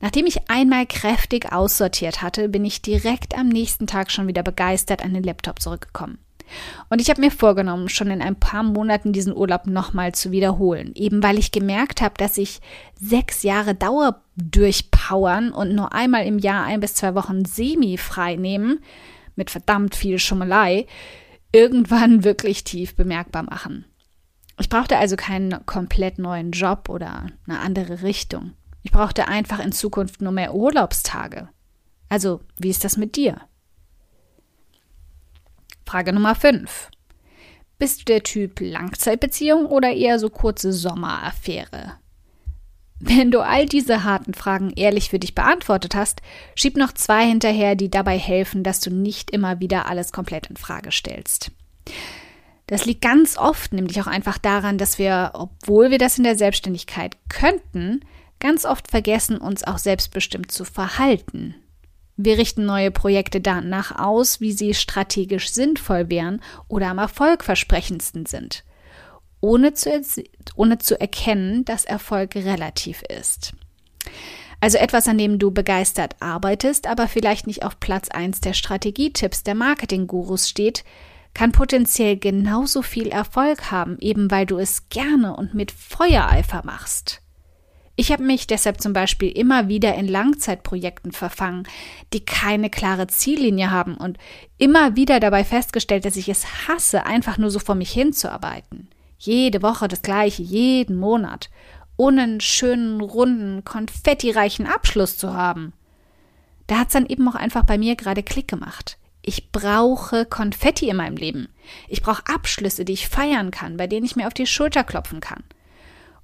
Nachdem 0.00 0.26
ich 0.26 0.50
einmal 0.50 0.86
kräftig 0.86 1.52
aussortiert 1.52 2.22
hatte, 2.22 2.48
bin 2.48 2.64
ich 2.64 2.82
direkt 2.82 3.36
am 3.36 3.48
nächsten 3.48 3.86
Tag 3.86 4.10
schon 4.10 4.26
wieder 4.26 4.42
begeistert 4.42 5.04
an 5.04 5.14
den 5.14 5.22
Laptop 5.22 5.60
zurückgekommen. 5.60 6.18
Und 6.88 7.00
ich 7.00 7.10
habe 7.10 7.20
mir 7.20 7.30
vorgenommen, 7.30 7.88
schon 7.88 8.10
in 8.10 8.22
ein 8.22 8.36
paar 8.36 8.62
Monaten 8.62 9.12
diesen 9.12 9.36
Urlaub 9.36 9.66
nochmal 9.66 10.12
zu 10.12 10.30
wiederholen, 10.30 10.92
eben 10.94 11.22
weil 11.22 11.38
ich 11.38 11.52
gemerkt 11.52 12.00
habe, 12.00 12.14
dass 12.16 12.38
ich 12.38 12.60
sechs 12.98 13.42
Jahre 13.42 13.74
Dauer 13.74 14.22
durchpowern 14.36 15.52
und 15.52 15.74
nur 15.74 15.92
einmal 15.92 16.24
im 16.24 16.38
Jahr 16.38 16.64
ein 16.64 16.80
bis 16.80 16.94
zwei 16.94 17.14
Wochen 17.14 17.44
semi-frei 17.44 18.36
nehmen, 18.36 18.80
mit 19.36 19.50
verdammt 19.50 19.94
viel 19.94 20.18
Schummelei, 20.18 20.86
irgendwann 21.52 22.24
wirklich 22.24 22.64
tief 22.64 22.94
bemerkbar 22.94 23.42
machen. 23.42 23.84
Ich 24.58 24.68
brauchte 24.68 24.98
also 24.98 25.16
keinen 25.16 25.64
komplett 25.64 26.18
neuen 26.18 26.50
Job 26.50 26.88
oder 26.90 27.26
eine 27.46 27.60
andere 27.60 28.02
Richtung. 28.02 28.52
Ich 28.82 28.92
brauchte 28.92 29.28
einfach 29.28 29.58
in 29.58 29.72
Zukunft 29.72 30.20
nur 30.20 30.32
mehr 30.32 30.54
Urlaubstage. 30.54 31.48
Also, 32.08 32.40
wie 32.58 32.70
ist 32.70 32.84
das 32.84 32.96
mit 32.96 33.16
dir? 33.16 33.40
Frage 35.90 36.12
Nummer 36.12 36.36
5. 36.36 36.88
Bist 37.80 38.02
du 38.02 38.04
der 38.04 38.22
Typ 38.22 38.60
Langzeitbeziehung 38.60 39.66
oder 39.66 39.90
eher 39.90 40.20
so 40.20 40.30
kurze 40.30 40.72
Sommeraffäre? 40.72 41.94
Wenn 43.00 43.32
du 43.32 43.40
all 43.40 43.66
diese 43.66 44.04
harten 44.04 44.32
Fragen 44.32 44.70
ehrlich 44.76 45.10
für 45.10 45.18
dich 45.18 45.34
beantwortet 45.34 45.96
hast, 45.96 46.22
schieb 46.54 46.76
noch 46.76 46.92
zwei 46.92 47.26
hinterher, 47.26 47.74
die 47.74 47.90
dabei 47.90 48.16
helfen, 48.16 48.62
dass 48.62 48.78
du 48.78 48.90
nicht 48.90 49.32
immer 49.32 49.58
wieder 49.58 49.86
alles 49.86 50.12
komplett 50.12 50.46
in 50.46 50.56
Frage 50.56 50.92
stellst. 50.92 51.50
Das 52.68 52.84
liegt 52.84 53.02
ganz 53.02 53.36
oft 53.36 53.72
nämlich 53.72 54.00
auch 54.00 54.06
einfach 54.06 54.38
daran, 54.38 54.78
dass 54.78 54.96
wir, 54.96 55.32
obwohl 55.34 55.90
wir 55.90 55.98
das 55.98 56.18
in 56.18 56.22
der 56.22 56.38
Selbstständigkeit 56.38 57.16
könnten, 57.28 58.02
ganz 58.38 58.64
oft 58.64 58.88
vergessen, 58.88 59.38
uns 59.38 59.64
auch 59.64 59.78
selbstbestimmt 59.78 60.52
zu 60.52 60.64
verhalten. 60.64 61.56
Wir 62.22 62.36
richten 62.36 62.66
neue 62.66 62.90
Projekte 62.90 63.40
danach 63.40 63.98
aus, 63.98 64.42
wie 64.42 64.52
sie 64.52 64.74
strategisch 64.74 65.50
sinnvoll 65.50 66.10
wären 66.10 66.42
oder 66.68 66.88
am 66.88 66.98
erfolgversprechendsten 66.98 68.26
sind, 68.26 68.62
ohne 69.40 69.72
zu, 69.72 69.90
ohne 70.54 70.76
zu 70.76 71.00
erkennen, 71.00 71.64
dass 71.64 71.86
Erfolg 71.86 72.34
relativ 72.34 73.00
ist. 73.00 73.54
Also 74.60 74.76
etwas, 74.76 75.08
an 75.08 75.16
dem 75.16 75.38
du 75.38 75.50
begeistert 75.50 76.16
arbeitest, 76.20 76.86
aber 76.86 77.08
vielleicht 77.08 77.46
nicht 77.46 77.64
auf 77.64 77.80
Platz 77.80 78.10
1 78.10 78.42
der 78.42 78.52
Strategietipps 78.52 79.42
der 79.42 79.54
Marketing-Gurus 79.54 80.46
steht, 80.46 80.84
kann 81.32 81.52
potenziell 81.52 82.18
genauso 82.18 82.82
viel 82.82 83.08
Erfolg 83.08 83.70
haben, 83.70 83.96
eben 83.98 84.30
weil 84.30 84.44
du 84.44 84.58
es 84.58 84.90
gerne 84.90 85.34
und 85.34 85.54
mit 85.54 85.72
Feuereifer 85.72 86.60
machst. 86.66 87.19
Ich 88.00 88.10
habe 88.10 88.22
mich 88.22 88.46
deshalb 88.46 88.80
zum 88.80 88.94
Beispiel 88.94 89.28
immer 89.28 89.68
wieder 89.68 89.94
in 89.94 90.08
Langzeitprojekten 90.08 91.12
verfangen, 91.12 91.68
die 92.14 92.24
keine 92.24 92.70
klare 92.70 93.08
Ziellinie 93.08 93.70
haben 93.70 93.94
und 93.94 94.16
immer 94.56 94.96
wieder 94.96 95.20
dabei 95.20 95.44
festgestellt, 95.44 96.06
dass 96.06 96.16
ich 96.16 96.30
es 96.30 96.66
hasse, 96.66 97.04
einfach 97.04 97.36
nur 97.36 97.50
so 97.50 97.58
vor 97.58 97.74
mich 97.74 97.90
hinzuarbeiten. 97.92 98.88
Jede 99.18 99.60
Woche 99.60 99.86
das 99.86 100.00
gleiche, 100.00 100.42
jeden 100.42 100.96
Monat, 100.96 101.50
ohne 101.98 102.22
einen 102.22 102.40
schönen, 102.40 103.02
runden, 103.02 103.66
konfettireichen 103.66 104.66
Abschluss 104.66 105.18
zu 105.18 105.34
haben. 105.34 105.74
Da 106.68 106.78
hat 106.78 106.86
es 106.86 106.94
dann 106.94 107.04
eben 107.04 107.28
auch 107.28 107.34
einfach 107.34 107.64
bei 107.64 107.76
mir 107.76 107.96
gerade 107.96 108.22
Klick 108.22 108.48
gemacht. 108.48 108.96
Ich 109.20 109.52
brauche 109.52 110.24
Konfetti 110.24 110.88
in 110.88 110.96
meinem 110.96 111.18
Leben. 111.18 111.50
Ich 111.86 112.00
brauche 112.00 112.22
Abschlüsse, 112.24 112.86
die 112.86 112.94
ich 112.94 113.10
feiern 113.10 113.50
kann, 113.50 113.76
bei 113.76 113.86
denen 113.86 114.06
ich 114.06 114.16
mir 114.16 114.26
auf 114.26 114.32
die 114.32 114.46
Schulter 114.46 114.84
klopfen 114.84 115.20
kann. 115.20 115.44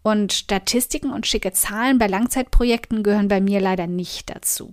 Und 0.06 0.32
Statistiken 0.32 1.10
und 1.10 1.26
schicke 1.26 1.50
Zahlen 1.50 1.98
bei 1.98 2.06
Langzeitprojekten 2.06 3.02
gehören 3.02 3.26
bei 3.26 3.40
mir 3.40 3.60
leider 3.60 3.88
nicht 3.88 4.30
dazu. 4.30 4.72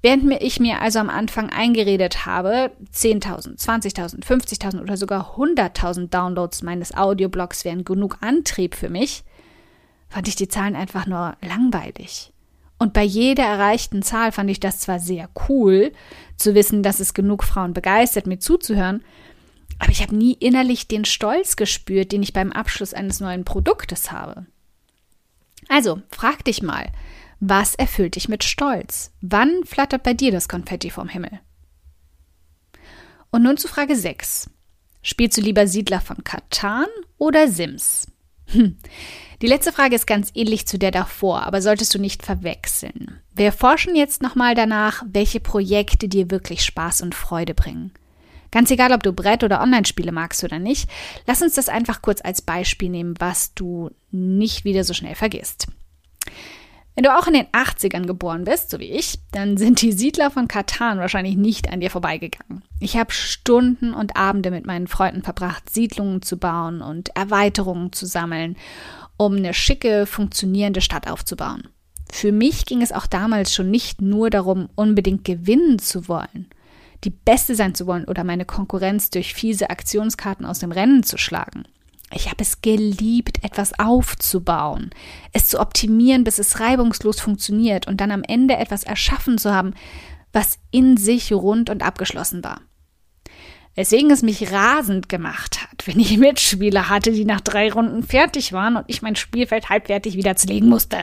Während 0.00 0.30
ich 0.40 0.60
mir 0.60 0.80
also 0.80 1.00
am 1.00 1.10
Anfang 1.10 1.50
eingeredet 1.50 2.24
habe, 2.24 2.70
10.000, 2.94 3.58
20.000, 3.58 4.24
50.000 4.24 4.80
oder 4.80 4.96
sogar 4.96 5.34
100.000 5.36 6.10
Downloads 6.10 6.62
meines 6.62 6.96
Audioblogs 6.96 7.64
wären 7.64 7.82
genug 7.82 8.18
Antrieb 8.20 8.76
für 8.76 8.88
mich, 8.88 9.24
fand 10.08 10.28
ich 10.28 10.36
die 10.36 10.46
Zahlen 10.46 10.76
einfach 10.76 11.06
nur 11.06 11.34
langweilig. 11.42 12.32
Und 12.78 12.92
bei 12.92 13.02
jeder 13.02 13.42
erreichten 13.42 14.02
Zahl 14.02 14.30
fand 14.30 14.50
ich 14.50 14.60
das 14.60 14.78
zwar 14.78 15.00
sehr 15.00 15.28
cool, 15.48 15.90
zu 16.36 16.54
wissen, 16.54 16.84
dass 16.84 17.00
es 17.00 17.12
genug 17.12 17.42
Frauen 17.42 17.72
begeistert, 17.72 18.28
mir 18.28 18.38
zuzuhören, 18.38 19.02
aber 19.78 19.90
ich 19.90 20.02
habe 20.02 20.14
nie 20.14 20.34
innerlich 20.34 20.88
den 20.88 21.04
Stolz 21.04 21.56
gespürt, 21.56 22.12
den 22.12 22.22
ich 22.22 22.32
beim 22.32 22.52
Abschluss 22.52 22.94
eines 22.94 23.20
neuen 23.20 23.44
Produktes 23.44 24.12
habe. 24.12 24.46
Also, 25.68 26.02
frag 26.10 26.44
dich 26.44 26.62
mal, 26.62 26.90
was 27.40 27.74
erfüllt 27.74 28.16
dich 28.16 28.28
mit 28.28 28.44
Stolz? 28.44 29.12
Wann 29.20 29.64
flattert 29.64 30.02
bei 30.02 30.14
dir 30.14 30.30
das 30.30 30.48
Konfetti 30.48 30.90
vom 30.90 31.08
Himmel? 31.08 31.40
Und 33.30 33.42
nun 33.42 33.56
zu 33.56 33.66
Frage 33.66 33.96
6. 33.96 34.50
Spielst 35.02 35.38
du 35.38 35.40
lieber 35.40 35.66
Siedler 35.66 36.00
von 36.00 36.22
Katan 36.22 36.86
oder 37.18 37.48
Sims? 37.48 38.06
Hm. 38.46 38.76
Die 39.40 39.46
letzte 39.46 39.72
Frage 39.72 39.96
ist 39.96 40.06
ganz 40.06 40.30
ähnlich 40.34 40.68
zu 40.68 40.78
der 40.78 40.92
davor, 40.92 41.42
aber 41.42 41.62
solltest 41.62 41.92
du 41.94 41.98
nicht 41.98 42.22
verwechseln. 42.22 43.18
Wir 43.34 43.50
forschen 43.50 43.96
jetzt 43.96 44.22
nochmal 44.22 44.54
danach, 44.54 45.02
welche 45.08 45.40
Projekte 45.40 46.06
dir 46.08 46.30
wirklich 46.30 46.64
Spaß 46.64 47.02
und 47.02 47.14
Freude 47.14 47.54
bringen. 47.54 47.92
Ganz 48.52 48.70
egal, 48.70 48.92
ob 48.92 49.02
du 49.02 49.12
Brett- 49.12 49.42
oder 49.42 49.62
Online-Spiele 49.62 50.12
magst 50.12 50.44
oder 50.44 50.58
nicht, 50.58 50.88
lass 51.26 51.42
uns 51.42 51.54
das 51.54 51.68
einfach 51.68 52.02
kurz 52.02 52.20
als 52.22 52.42
Beispiel 52.42 52.90
nehmen, 52.90 53.14
was 53.18 53.54
du 53.54 53.90
nicht 54.10 54.64
wieder 54.64 54.84
so 54.84 54.92
schnell 54.92 55.14
vergisst. 55.14 55.66
Wenn 56.94 57.04
du 57.04 57.18
auch 57.18 57.26
in 57.26 57.32
den 57.32 57.46
80ern 57.46 58.04
geboren 58.04 58.44
bist, 58.44 58.68
so 58.68 58.78
wie 58.78 58.90
ich, 58.90 59.18
dann 59.32 59.56
sind 59.56 59.80
die 59.80 59.92
Siedler 59.92 60.30
von 60.30 60.46
Katan 60.46 60.98
wahrscheinlich 60.98 61.36
nicht 61.36 61.72
an 61.72 61.80
dir 61.80 61.90
vorbeigegangen. 61.90 62.62
Ich 62.80 62.98
habe 62.98 63.10
Stunden 63.12 63.94
und 63.94 64.16
Abende 64.18 64.50
mit 64.50 64.66
meinen 64.66 64.86
Freunden 64.86 65.22
verbracht, 65.22 65.70
Siedlungen 65.70 66.20
zu 66.20 66.36
bauen 66.36 66.82
und 66.82 67.08
Erweiterungen 67.16 67.94
zu 67.94 68.04
sammeln, 68.04 68.56
um 69.16 69.36
eine 69.36 69.54
schicke, 69.54 70.04
funktionierende 70.04 70.82
Stadt 70.82 71.08
aufzubauen. 71.10 71.68
Für 72.10 72.32
mich 72.32 72.66
ging 72.66 72.82
es 72.82 72.92
auch 72.92 73.06
damals 73.06 73.54
schon 73.54 73.70
nicht 73.70 74.02
nur 74.02 74.28
darum, 74.28 74.68
unbedingt 74.74 75.24
gewinnen 75.24 75.78
zu 75.78 76.08
wollen 76.08 76.51
die 77.04 77.10
Beste 77.10 77.54
sein 77.54 77.74
zu 77.74 77.86
wollen 77.86 78.04
oder 78.04 78.24
meine 78.24 78.44
Konkurrenz 78.44 79.10
durch 79.10 79.34
fiese 79.34 79.70
Aktionskarten 79.70 80.46
aus 80.46 80.60
dem 80.60 80.72
Rennen 80.72 81.02
zu 81.02 81.18
schlagen. 81.18 81.64
Ich 82.14 82.26
habe 82.26 82.42
es 82.42 82.60
geliebt, 82.60 83.42
etwas 83.42 83.78
aufzubauen, 83.78 84.90
es 85.32 85.46
zu 85.46 85.60
optimieren, 85.60 86.24
bis 86.24 86.38
es 86.38 86.60
reibungslos 86.60 87.20
funktioniert 87.20 87.86
und 87.86 88.00
dann 88.00 88.10
am 88.10 88.22
Ende 88.22 88.56
etwas 88.56 88.84
erschaffen 88.84 89.38
zu 89.38 89.52
haben, 89.54 89.74
was 90.32 90.58
in 90.70 90.96
sich 90.96 91.32
rund 91.32 91.70
und 91.70 91.82
abgeschlossen 91.82 92.44
war. 92.44 92.60
Weswegen 93.74 94.10
es 94.10 94.22
mich 94.22 94.52
rasend 94.52 95.08
gemacht 95.08 95.62
hat, 95.62 95.86
wenn 95.86 95.98
ich 95.98 96.18
Mitspieler 96.18 96.90
hatte, 96.90 97.12
die 97.12 97.24
nach 97.24 97.40
drei 97.40 97.72
Runden 97.72 98.02
fertig 98.02 98.52
waren 98.52 98.76
und 98.76 98.84
ich 98.88 99.00
mein 99.00 99.16
Spielfeld 99.16 99.70
halbfertig 99.70 100.14
wieder 100.14 100.36
zulegen 100.36 100.68
musste. 100.68 100.98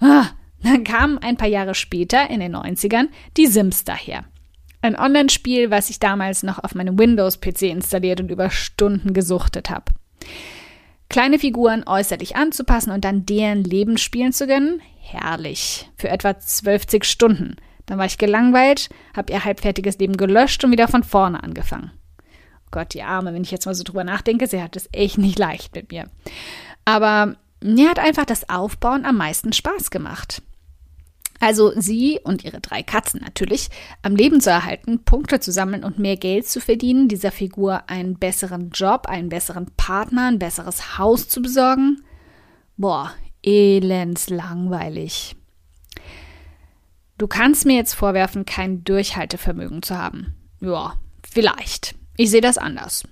Ah, 0.00 0.26
dann 0.64 0.82
kamen 0.82 1.18
ein 1.18 1.36
paar 1.36 1.48
Jahre 1.48 1.76
später, 1.76 2.28
in 2.28 2.40
den 2.40 2.56
90ern, 2.56 3.08
die 3.36 3.46
Sims 3.46 3.84
daher. 3.84 4.24
Ein 4.82 4.98
Online-Spiel, 4.98 5.70
was 5.70 5.90
ich 5.90 6.00
damals 6.00 6.42
noch 6.42 6.58
auf 6.62 6.74
meinem 6.74 6.98
Windows-PC 6.98 7.62
installiert 7.62 8.20
und 8.20 8.30
über 8.30 8.50
Stunden 8.50 9.14
gesuchtet 9.14 9.70
habe. 9.70 9.92
Kleine 11.08 11.38
Figuren 11.38 11.84
äußerlich 11.86 12.34
anzupassen 12.34 12.90
und 12.90 13.04
dann 13.04 13.24
deren 13.24 13.62
Leben 13.62 13.96
spielen 13.96 14.32
zu 14.32 14.46
können? 14.46 14.82
Herrlich. 14.98 15.88
Für 15.96 16.08
etwa 16.08 16.36
12 16.38 17.04
Stunden. 17.04 17.56
Dann 17.86 17.98
war 17.98 18.06
ich 18.06 18.18
gelangweilt, 18.18 18.88
habe 19.16 19.32
ihr 19.32 19.44
halbfertiges 19.44 19.98
Leben 19.98 20.16
gelöscht 20.16 20.64
und 20.64 20.72
wieder 20.72 20.88
von 20.88 21.04
vorne 21.04 21.42
angefangen. 21.42 21.92
Gott, 22.72 22.94
die 22.94 23.02
Arme, 23.02 23.34
wenn 23.34 23.42
ich 23.42 23.50
jetzt 23.50 23.66
mal 23.66 23.74
so 23.74 23.84
drüber 23.84 24.02
nachdenke, 24.02 24.46
sie 24.46 24.62
hat 24.62 24.74
es 24.74 24.88
echt 24.92 25.18
nicht 25.18 25.38
leicht 25.38 25.74
mit 25.76 25.92
mir. 25.92 26.08
Aber 26.84 27.36
mir 27.62 27.88
hat 27.88 28.00
einfach 28.00 28.24
das 28.24 28.48
Aufbauen 28.48 29.04
am 29.04 29.16
meisten 29.16 29.52
Spaß 29.52 29.90
gemacht. 29.90 30.42
Also 31.42 31.72
sie 31.74 32.20
und 32.22 32.44
ihre 32.44 32.60
drei 32.60 32.84
Katzen 32.84 33.20
natürlich 33.20 33.68
am 34.02 34.14
Leben 34.14 34.40
zu 34.40 34.50
erhalten, 34.50 35.02
Punkte 35.02 35.40
zu 35.40 35.50
sammeln 35.50 35.82
und 35.82 35.98
mehr 35.98 36.16
Geld 36.16 36.46
zu 36.46 36.60
verdienen, 36.60 37.08
dieser 37.08 37.32
Figur 37.32 37.90
einen 37.90 38.16
besseren 38.16 38.70
Job, 38.70 39.08
einen 39.08 39.28
besseren 39.28 39.66
Partner, 39.76 40.28
ein 40.28 40.38
besseres 40.38 40.98
Haus 40.98 41.28
zu 41.28 41.42
besorgen. 41.42 42.04
Boah, 42.76 43.12
elends 43.42 44.30
langweilig. 44.30 45.34
Du 47.18 47.26
kannst 47.26 47.66
mir 47.66 47.74
jetzt 47.74 47.94
vorwerfen, 47.94 48.46
kein 48.46 48.84
Durchhaltevermögen 48.84 49.82
zu 49.82 49.98
haben. 49.98 50.36
Ja, 50.60 50.94
vielleicht. 51.28 51.96
Ich 52.16 52.30
sehe 52.30 52.40
das 52.40 52.56
anders. 52.56 53.02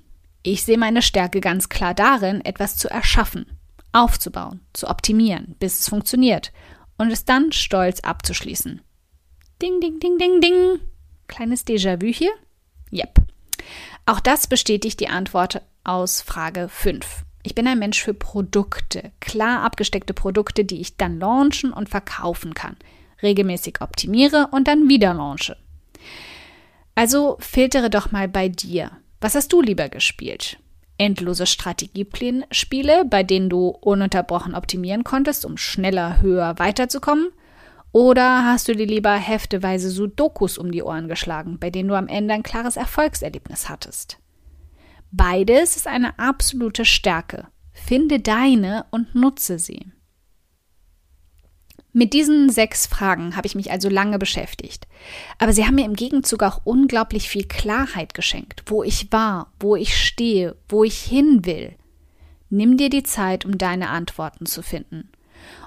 Ich 0.45 0.63
sehe 0.63 0.79
meine 0.79 1.03
Stärke 1.03 1.41
ganz 1.41 1.69
klar 1.69 1.95
darin, 1.95 2.45
etwas 2.45 2.77
zu 2.77 2.89
erschaffen, 2.89 3.47
aufzubauen, 3.91 4.61
zu 4.73 4.87
optimieren, 4.87 5.57
bis 5.59 5.81
es 5.81 5.89
funktioniert 5.89 6.53
und 7.01 7.11
es 7.11 7.25
dann 7.25 7.51
stolz 7.51 8.01
abzuschließen. 8.01 8.83
Ding, 9.63 9.81
ding, 9.81 10.01
ding, 10.01 10.19
ding, 10.19 10.41
ding. 10.43 10.81
Kleines 11.29 11.67
Déjà-vu 11.67 12.13
hier? 12.13 12.33
Yep. 12.93 13.23
Auch 14.05 14.21
das 14.21 14.47
bestätigt 14.47 15.01
die 15.01 15.09
Antwort 15.09 15.63
aus 15.83 16.21
Frage 16.21 16.69
5. 16.69 17.25
Ich 17.43 17.55
bin 17.55 17.67
ein 17.67 17.79
Mensch 17.79 18.03
für 18.03 18.13
Produkte, 18.13 19.13
klar 19.21 19.63
abgesteckte 19.63 20.13
Produkte, 20.13 20.67
die 20.67 20.83
ich 20.83 20.99
dann 20.99 21.19
launchen 21.19 21.73
und 21.73 21.89
verkaufen 21.89 22.53
kann, 22.53 22.77
regelmäßig 23.23 23.81
optimiere 23.81 24.49
und 24.51 24.69
dann 24.69 24.91
wieder 24.91 25.15
launche. 25.15 25.57
Also 26.95 27.39
filtere 27.41 27.89
doch 27.89 28.13
mal 28.13 28.29
bei 28.29 28.51
dir. 28.51 28.91
Was 29.23 29.35
hast 29.35 29.55
du 29.55 29.63
lieber 29.63 29.89
gespielt? 29.89 30.59
Endlose 31.01 31.47
Strategiespiele, 31.47 33.05
bei 33.07 33.23
denen 33.23 33.49
du 33.49 33.69
ununterbrochen 33.69 34.55
optimieren 34.55 35.03
konntest, 35.03 35.47
um 35.47 35.57
schneller, 35.57 36.21
höher 36.21 36.59
weiterzukommen? 36.59 37.31
Oder 37.93 38.45
hast 38.45 38.69
du 38.69 38.77
dir 38.77 38.87
lieber 38.87 39.15
hefteweise 39.15 39.91
Sudokus 39.91 40.59
um 40.59 40.71
die 40.71 40.83
Ohren 40.83 41.09
geschlagen, 41.09 41.59
bei 41.59 41.71
denen 41.71 41.89
du 41.89 41.97
am 41.97 42.07
Ende 42.07 42.35
ein 42.35 42.43
klares 42.43 42.77
Erfolgserlebnis 42.77 43.69
hattest? 43.69 44.19
Beides 45.11 45.75
ist 45.75 45.89
eine 45.89 46.19
absolute 46.19 46.85
Stärke. 46.85 47.49
Finde 47.73 48.21
deine 48.21 48.85
und 48.91 49.15
nutze 49.15 49.59
sie. 49.59 49.87
Mit 51.93 52.13
diesen 52.13 52.51
sechs 52.51 52.87
Fragen 52.87 53.35
habe 53.35 53.49
ich 53.49 53.57
mich 53.57 53.73
also 53.73 53.89
lange 53.89 54.19
beschäftigt. 54.19 54.87
Aber 55.39 55.53
sie 55.53 55.67
haben 55.67 55.75
mir 55.75 55.85
im 55.85 55.97
Gegenzug 55.97 56.43
auch 56.43 56.61
unglaublich 56.65 57.29
viel 57.29 57.45
Klarheit 57.45 58.15
geschenkt, 58.15 58.63
wo 58.67 58.85
ich 58.85 59.11
war, 59.11 59.53
wo 59.59 59.75
ich 59.75 59.97
stehe, 59.97 60.57
wo 60.69 60.85
ich 60.85 61.01
hin 61.01 61.45
will. 61.45 61.75
Nimm 62.49 62.77
dir 62.77 62.91
die 62.91 63.03
Zeit, 63.03 63.45
um 63.45 63.59
deine 63.59 63.91
Antworten 63.91 64.47
zu 64.47 64.63
finden. 64.63 65.11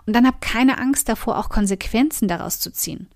Und 0.06 0.16
dann 0.16 0.26
hab 0.26 0.40
keine 0.40 0.78
Angst 0.78 1.10
davor, 1.10 1.38
auch 1.38 1.50
Konsequenzen 1.50 2.28
daraus 2.28 2.60
zu 2.60 2.72
ziehen. 2.72 3.08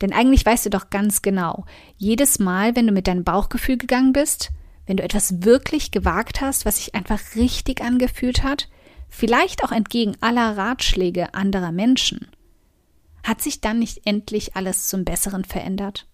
Denn 0.00 0.12
eigentlich 0.12 0.44
weißt 0.44 0.66
du 0.66 0.70
doch 0.70 0.90
ganz 0.90 1.22
genau, 1.22 1.64
jedes 1.96 2.38
Mal, 2.38 2.76
wenn 2.76 2.86
du 2.86 2.92
mit 2.92 3.06
deinem 3.06 3.24
Bauchgefühl 3.24 3.78
gegangen 3.78 4.12
bist, 4.12 4.50
wenn 4.86 4.96
du 4.96 5.02
etwas 5.02 5.44
wirklich 5.44 5.90
gewagt 5.90 6.40
hast, 6.40 6.64
was 6.64 6.78
sich 6.78 6.94
einfach 6.94 7.20
richtig 7.34 7.80
angefühlt 7.80 8.42
hat, 8.42 8.68
vielleicht 9.08 9.64
auch 9.64 9.72
entgegen 9.72 10.16
aller 10.20 10.56
Ratschläge 10.56 11.34
anderer 11.34 11.72
Menschen, 11.72 12.28
hat 13.26 13.42
sich 13.42 13.60
dann 13.60 13.78
nicht 13.78 14.06
endlich 14.06 14.56
alles 14.56 14.88
zum 14.88 15.04
Besseren 15.04 15.44
verändert? 15.44 16.08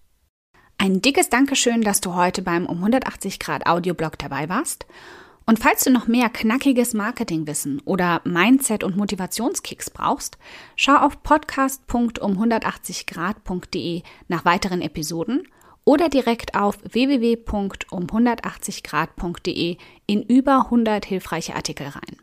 Ein 0.77 1.01
dickes 1.01 1.29
Dankeschön, 1.29 1.81
dass 1.81 2.01
du 2.01 2.13
heute 2.15 2.41
beim 2.41 2.65
um 2.65 2.77
180 2.77 3.39
Grad 3.39 3.67
Audioblog 3.67 4.17
dabei 4.17 4.49
warst. 4.49 4.87
Und 5.45 5.59
falls 5.59 5.83
du 5.83 5.91
noch 5.91 6.07
mehr 6.07 6.29
knackiges 6.29 6.93
Marketingwissen 6.93 7.81
oder 7.81 8.21
Mindset- 8.23 8.85
und 8.85 8.95
Motivationskicks 8.95 9.89
brauchst, 9.89 10.37
schau 10.75 10.95
auf 10.95 11.21
podcast.um180grad.de 11.21 14.03
nach 14.29 14.45
weiteren 14.45 14.81
Episoden 14.81 15.45
oder 15.85 16.07
direkt 16.07 16.55
auf 16.55 16.77
www.um180grad.de 16.83 19.75
in 20.07 20.23
über 20.23 20.63
100 20.65 21.05
hilfreiche 21.05 21.55
Artikel 21.55 21.87
rein. 21.87 22.22